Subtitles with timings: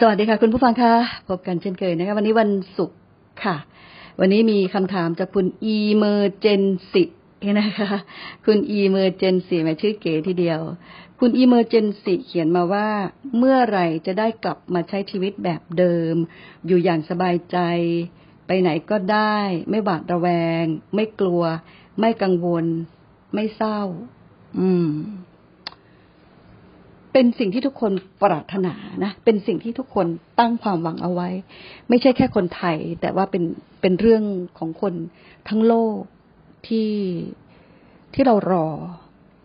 [0.00, 0.94] สวัสดีค่ะ คุณผู้ฟังค่ะ
[1.28, 2.98] พบกันเช่นเคยนะคะวันนี้วันศุกร์
[3.44, 3.56] ค่ะ
[4.20, 7.02] วันนี้มีคำถามจากคุณ Emergency
[7.60, 7.90] นะคะ
[8.46, 10.60] คุณ Emergency แหมายชื่อเก๋ทีเดียว
[11.20, 12.88] คุณ Emergency เขียนมาว่า
[13.38, 16.14] เมื่อไหร่จะได้กลับมาใช้ชีวิตแบบเดิม
[16.66, 17.58] อยู่อย่างสบายใจ
[18.46, 19.38] ไปไหนก็ได้
[19.70, 20.28] ไม่หวาดระแว
[20.62, 20.64] ง
[20.94, 21.42] ไม่กลัว
[22.00, 22.66] ไม่กังวล
[23.34, 23.80] ไม่เศร้า
[24.58, 24.88] อืม
[27.12, 27.92] เป็นสิ่งที่ทุกคน
[28.22, 28.74] ปรารถนา
[29.04, 30.06] นะ เป็นสิ่งที่ทุกคน
[30.38, 31.28] ตั้งความหวังเอาไว้
[31.88, 33.44] ไม่ใช่แค่คนไทย แต่ว่าเป็น
[33.80, 34.24] เป็นเรื่อง
[34.58, 34.94] ของคน
[35.48, 35.96] ทั้งโลก
[36.66, 36.90] ที่
[38.14, 38.66] ที่เรารอ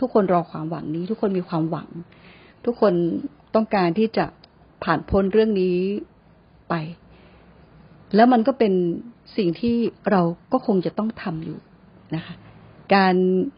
[0.00, 1.88] ทุกคนรอความหวังนี้ ทุกคนมีความหวัง
[2.64, 2.92] ทุกคน
[3.54, 4.24] ต้องการที่จะ
[4.84, 5.76] ผ่านพ้นเรื่องนี้
[6.68, 6.74] ไป
[8.14, 8.72] แล้วมันก็เป็น
[9.36, 9.76] สิ่งที่
[10.10, 10.22] เรา
[10.52, 11.58] ก็คงจะต้องทำอยู่
[12.14, 12.34] นะคะ
[12.94, 13.14] การ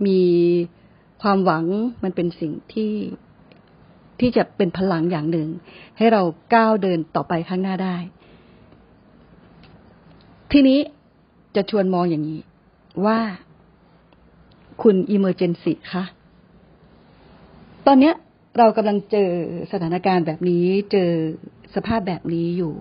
[0.06, 0.22] มี
[1.22, 1.64] ความหวัง
[2.04, 2.92] มันเป็นสิ่งที่
[4.22, 5.48] ที่จะเป็นพลังอย่างหนึ่ง
[5.98, 6.22] ให้เรา
[6.54, 7.96] ก้าวเดินต่อไปข้างหน้าได้
[10.52, 10.80] ทีนี้
[11.56, 12.40] จะชวนมองอย่างนี้
[13.06, 13.20] ว่า
[14.82, 16.04] คุณ imagine สิคะ
[17.86, 18.14] ตอนเนี้ย
[18.58, 19.30] เรากำลังเจอ
[19.72, 21.10] สถานการณ์แบบนี้ เจอ
[21.74, 22.74] สภาพแบบนี้อยู่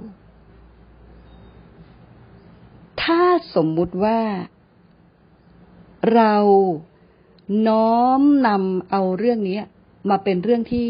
[3.03, 3.21] ถ้า
[3.55, 4.19] สมมุติว่า
[6.13, 6.35] เรา
[7.67, 9.59] น้อมนำเอาเรื่องนี้
[10.09, 10.89] มาเป็นเรื่องที่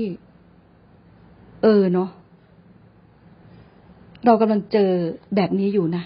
[1.61, 2.09] เออเนาะ
[4.25, 4.91] เรากำลังเจอ
[5.35, 6.03] แบบนี้อยู่นะ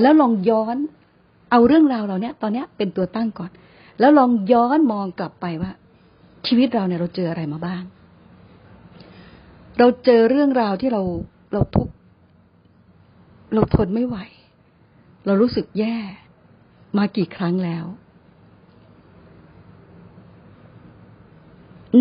[0.00, 0.76] แล้วลองย้อน
[1.50, 3.50] เอาเรื่องราวเราเนี้ยตอนเนี้ยเป็นตัวตั้งก่อน
[4.00, 5.70] แล้วลองย้อนมองกลับไปว่า
[6.46, 7.82] ชีวิตเราเนี่ยเราเจออะไรมาบ้าง
[9.78, 11.02] เราเจอเรื่องราวที่เรา
[11.52, 11.94] เราทุกข์
[13.54, 14.16] เราทนไม่ไหว
[15.26, 15.96] เรารู้สึกแย่
[16.98, 17.84] มากี่ครั้งแล้ว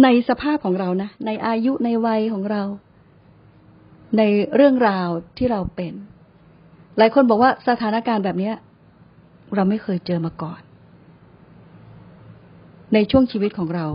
[0.04, 2.64] ในสภาพของเรานะ ในอายุในวัยของเรา
[4.18, 4.22] ใน
[4.56, 5.94] เรื่องราวที่เราเป็น
[6.98, 8.52] หลายคนบอกว่าสถานการณ์แบบนี้
[9.56, 10.62] เราไม่เคยเจอมาก่อน
[12.94, 13.88] ในช่วงชีวิตของเรา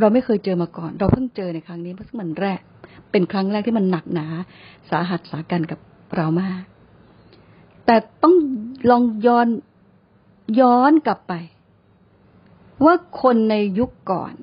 [0.00, 2.60] เราไม่เคยเจอมาก่อน เราเพิ่งเจอในครั้งนี้เพราะมันแรก
[3.10, 4.26] เป็นครั้งแรกที่มันหนักหนา
[4.90, 5.78] สาหัสสากันกับ
[6.16, 6.62] เรามาก
[7.86, 8.34] แต่ต้อง
[8.90, 9.48] ลองย้อน
[10.60, 11.32] ย้อนกลับไป
[12.84, 14.34] ว่าคนในยุคก่อน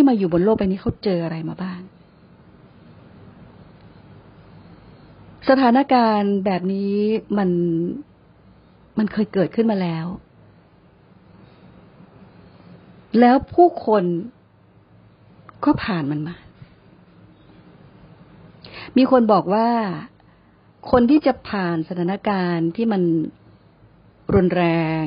[0.00, 1.80] ที่มาอยู่บนโลกใบนี้เขาเจออะไรมาบ้าง
[5.48, 6.92] สถานการณ์แบบนี้
[7.38, 7.50] มัน
[8.98, 10.06] มันเคยเกิดขึ้นมาแล้ว
[13.20, 14.04] แล้วผู้คน
[15.64, 16.36] ก็ผ่านมันมา
[18.96, 19.68] มีคนบอกว่า
[20.90, 23.02] คนที่จะผ่านสถานการณ์ที่มัน
[24.34, 24.64] รุนแร
[25.02, 25.04] ง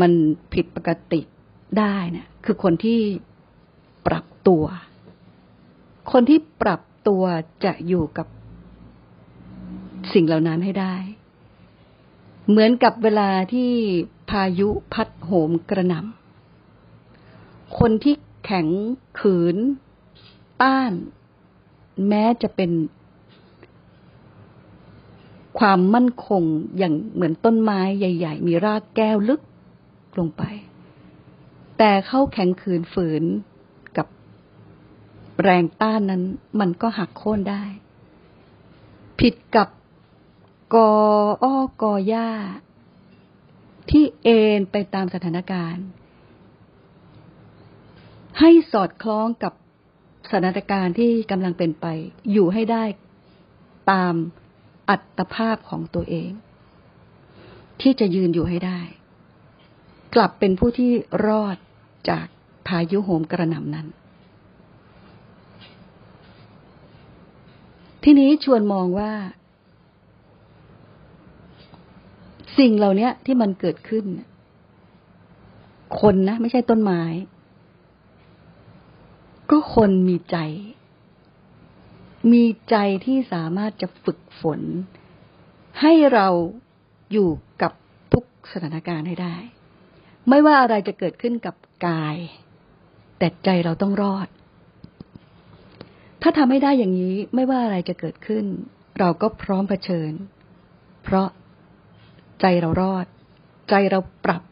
[0.00, 0.12] มัน
[0.52, 1.20] ผิดปกติ
[1.78, 3.00] ได้นะคือคนที่
[4.48, 4.64] ตัว
[6.10, 7.22] คนที่ปรับตัว
[7.64, 8.26] จะอยู่กับ
[10.12, 10.96] สิ่งเหล่านั้นให้ได้
[12.48, 13.72] เหมือนกับเวลาที่
[14.30, 18.14] พายุพัดโหมกระหน่ำคนที่
[18.44, 18.68] แข็ง
[19.20, 19.56] ขืน
[20.62, 20.92] ต้าน
[22.08, 22.70] แม้จะเป็น
[25.58, 26.42] ความมั่นคง
[26.78, 29.40] อย่างเหมือนต้นไม้ใหญ่ ๆ มีรากแก้วลึก
[30.18, 30.42] ลงไป
[31.78, 33.24] แต่เข้าแข็งขืนฝืน
[35.42, 36.22] แรงต้านนั้น
[36.60, 37.64] มันก็หักโค่นได้
[39.20, 39.68] ผิดกับ
[40.74, 40.92] กอ
[41.42, 42.30] อ้อกอหญ้า
[43.90, 45.84] ที่เอ็นไปตามสถานการณ์
[48.40, 49.52] ให้สอดคล้องกับ
[50.30, 51.86] สถานการณ์ที่กำลังเป็นไป
[52.32, 52.84] อยู่ให้ได้
[53.90, 54.14] ตาม
[54.88, 56.30] อัตภาพของตัวเอง
[57.80, 58.80] ที่จะยืนอยู่ให้ได้
[60.14, 60.92] กลับเป็นผู้ที่
[61.26, 61.56] รอด
[62.10, 62.26] จาก
[62.66, 63.86] พายุโหมกระหน่ำนั้น
[68.04, 69.12] ทีนี้ชวนมองว่า
[72.58, 74.04] สิ่งเหล่านี้ที่มันเกิดขึ้น
[76.00, 77.02] คนนะ ไม่ใช่ต้นไม้
[79.50, 80.36] ก็คนมีใจ
[82.32, 82.76] มีใจ
[83.06, 84.60] ที่สามารถจะฝึกฝน
[85.80, 86.28] ให้เรา
[87.12, 87.30] อยู่
[87.62, 87.72] กับ
[88.12, 89.36] ทุกสถานการณ์ให้ได้
[90.28, 91.54] ไม่ว่าอะไรจะเกิดขึ้นกับ
[91.86, 92.16] กาย
[93.18, 94.28] แต่ใจเราต้องรอด
[96.22, 98.44] ถ้าทำให้ได้อย่างนี้ไม่ว่าอะไรจะเกิดขึ้น
[98.98, 100.12] เราก็พร้อมเผชิญ
[101.04, 101.28] เพราะ
[102.40, 103.06] ใจเรารอด
[103.70, 104.42] ใจเราปรับ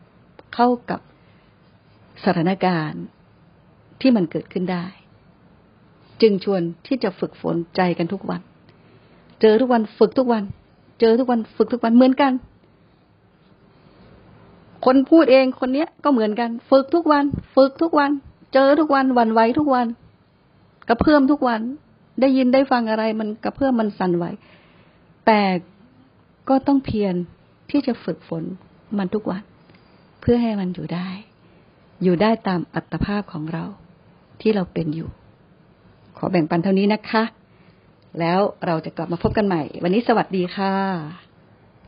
[0.55, 1.01] เข้ากับ
[2.25, 3.03] สถานการณ์
[4.01, 4.87] ที่มันเกิดขึ้นได้
[6.21, 8.41] จึงชวนที่จะฝึกฝนใจกันทุกวัน
[9.41, 10.45] เจอทุกวันฝึกทุกวัน
[11.01, 12.33] เจอทุกวันฝึกทุกวันเหมือนกัน
[14.85, 17.25] คนพูดเองคนเนี้ยก็เหมือนกัน ฝึกทุกวัน
[17.55, 18.11] ฝึกทุกวัน
[18.55, 19.87] เจอทุกวันวันไหวทุกวัน
[20.89, 21.61] กระเพื่อมทุกวัน
[22.21, 24.25] ได้ยินได้ฟังอะไร มันกระเพื่อมมันสั่นไหว
[25.27, 25.43] แต่
[26.49, 27.15] ก็ต้องเพียร
[27.71, 28.45] ที่จะฝึกฝน
[28.99, 29.43] มันทุกวัน
[30.21, 31.09] เพื่อให้มันอยู่ได้
[32.03, 33.65] อยู่ได้ตามอัตภาพของเรา
[34.41, 35.09] ที่เราเป็นอยู่
[36.17, 37.23] ขอแบ่งปันเท่านี้นะคะ
[38.21, 41.28] แล้วเราจะกลับมาพบกันใหม่ วันนี้สวัสดีค่ะ